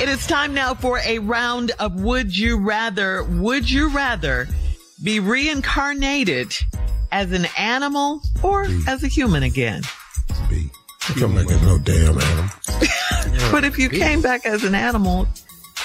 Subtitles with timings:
[0.00, 3.24] It is time now for a round of Would You Rather.
[3.24, 4.46] Would you rather
[5.02, 6.54] be reincarnated
[7.10, 8.86] as an animal or mm.
[8.86, 9.82] as a human again?
[10.48, 10.70] B.
[11.18, 12.50] Come like it's no damn animal.
[13.50, 15.26] but if you came back as an animal,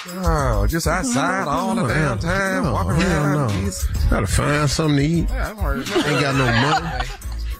[0.09, 3.65] Oh, just outside oh, all the damn time, No, walking hell around.
[3.65, 3.71] no.
[4.09, 5.19] Gotta find something to eat.
[5.31, 7.07] Ain't got no money.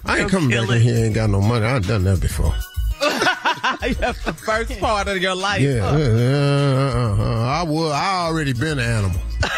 [0.04, 1.06] I ain't coming back in here.
[1.06, 1.64] Ain't got no money.
[1.64, 2.54] I've done that before.
[3.98, 5.60] that's the first part of your life.
[5.60, 7.92] Yeah, uh, uh, uh, I would.
[7.92, 9.20] I already been an animal.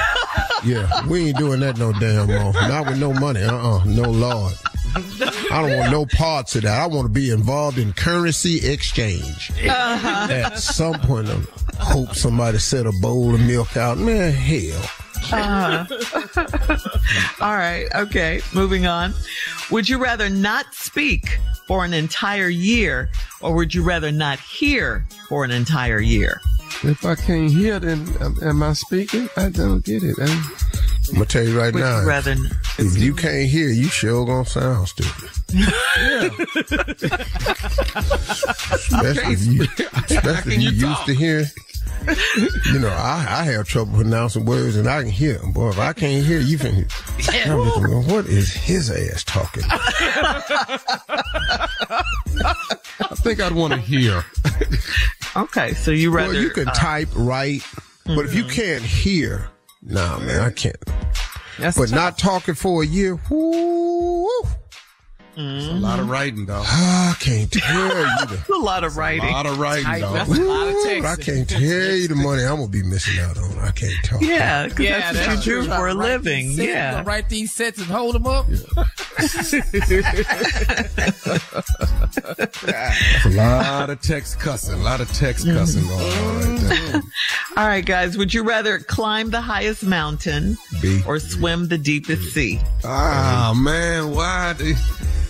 [0.64, 2.52] Yeah, we ain't doing that no damn more.
[2.52, 3.40] Not with no money.
[3.42, 4.52] Uh, uh no lord.
[4.96, 6.80] I don't want no parts of that.
[6.80, 9.52] I want to be involved in currency exchange.
[9.64, 10.32] Uh-huh.
[10.32, 13.98] At some point, I hope somebody set a bowl of milk out.
[13.98, 14.82] Man, hell.
[15.32, 16.76] Uh-huh.
[17.40, 17.86] All right.
[17.94, 18.40] Okay.
[18.52, 19.14] Moving on.
[19.70, 23.08] Would you rather not speak for an entire year
[23.40, 26.40] or would you rather not hear for an entire year?
[26.82, 29.28] If I can't hear, then um, am I speaking?
[29.36, 30.16] I don't get it.
[30.20, 30.28] I'm,
[31.08, 32.00] I'm gonna tell you right Would now.
[32.02, 32.36] you rather?
[32.78, 35.30] If you can't hear, you sure gonna sound stupid.
[38.74, 39.62] Especially if you,
[40.16, 41.44] especially if you used to hear.
[42.72, 45.52] You know, I, I have trouble pronouncing words and I can hear them.
[45.52, 46.86] Boy, if I can't hear, you can hear.
[47.46, 49.62] I'm looking, going, what is his ass talking?
[49.68, 50.84] I
[53.16, 54.24] think I'd want to hear.
[55.36, 55.74] Okay.
[55.74, 56.32] So you rather.
[56.34, 57.62] Well, you can uh, type, write,
[58.04, 59.48] but if you can't hear,
[59.82, 60.76] nah, man, I can't.
[61.58, 61.96] That's But tough.
[61.96, 64.05] not talking for a year, whoo,
[65.38, 65.82] It's a mm-hmm.
[65.82, 66.64] lot of writing, dog.
[66.68, 68.42] I can't tell you the.
[68.54, 69.28] a lot of writing.
[69.28, 70.14] A lot of writing, dog.
[70.14, 73.22] That's a lot of But I can't tell you the money I'm gonna be missing
[73.22, 73.58] out on.
[73.58, 74.22] I can't talk.
[74.22, 76.52] Yeah, because Yeah, that's, what you do for a living.
[76.52, 76.92] sets, Yeah.
[76.92, 78.46] gonna Write these sets and hold them up.
[83.26, 84.80] a lot of text cussing.
[84.80, 85.58] A lot of text mm-hmm.
[85.58, 86.76] cussing going on right there.
[86.76, 87.58] Mm-hmm.
[87.58, 88.16] All right, guys.
[88.16, 91.02] Would you rather climb the highest mountain B.
[91.06, 92.58] or swim the deepest sea?
[92.84, 94.54] Ah, man, why?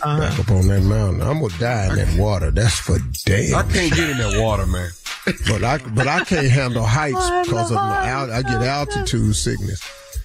[0.05, 1.23] They, Back up on that mountain.
[1.23, 2.51] I'm gonna die in that water.
[2.51, 3.55] That's for damn.
[3.57, 4.91] I can't get in that water, man.
[5.49, 9.83] But I but I can't handle heights because of my al- I get altitude sickness.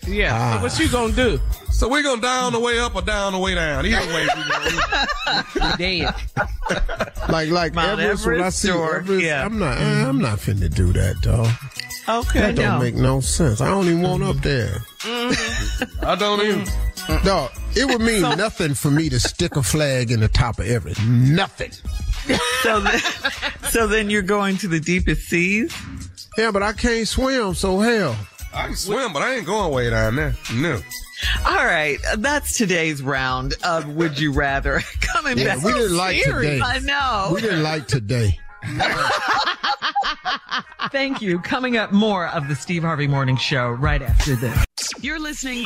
[0.08, 0.30] Yeah.
[0.32, 0.58] Ah.
[0.58, 1.40] So what you gonna do?
[1.72, 3.84] So we're gonna die on the way up or down on the way down.
[3.88, 6.14] Either way, we gonna Dead.
[7.30, 9.44] Like like Mount Everest, when I see or, Everest, yeah.
[9.44, 11.48] I'm not eh, I'm not finna do that, dog.
[12.08, 12.80] Okay, That don't no.
[12.80, 13.60] make no sense.
[13.62, 14.84] I don't even want up there.
[15.00, 16.06] Mm-hmm.
[16.06, 16.68] I don't even.
[17.26, 20.68] No, it would mean nothing for me to stick a flag in the top of
[20.68, 21.02] Everest.
[21.06, 21.72] Nothing.
[22.62, 23.00] so, then,
[23.70, 25.76] so then you're going to the deepest seas?
[26.38, 28.16] Yeah, but I can't swim, so hell.
[28.54, 30.36] I can swim, but I ain't going way down there.
[30.54, 30.80] No.
[31.46, 34.82] All right, that's today's round of Would You Rather.
[35.02, 35.64] Coming Yeah, back.
[35.64, 36.60] we didn't like today.
[36.64, 37.32] I know.
[37.34, 38.40] We didn't like today.
[40.92, 41.40] Thank you.
[41.40, 44.66] Coming up, more of the Steve Harvey Morning Show right after this.
[45.00, 45.66] You're listening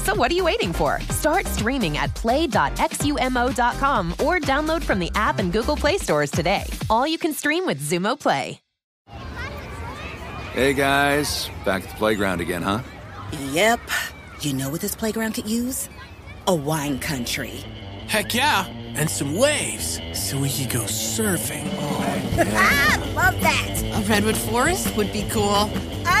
[0.03, 0.99] So what are you waiting for?
[1.09, 6.63] Start streaming at play.xumo.com or download from the app and Google Play stores today.
[6.89, 8.59] All you can stream with Xumo Play.
[10.53, 12.81] Hey guys, back at the playground again, huh?
[13.51, 13.79] Yep.
[14.41, 15.87] You know what this playground could use?
[16.47, 17.63] A wine country.
[18.07, 21.69] Heck yeah, and some waves so we could go surfing.
[21.77, 22.03] oh
[22.53, 23.81] ah, love that.
[23.93, 25.69] A redwood forest would be cool.
[26.05, 26.20] I'm